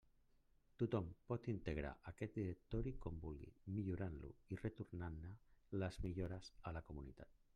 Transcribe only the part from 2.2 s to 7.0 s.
directori com vulgui, millorar-lo, i retornar-ne les millores a la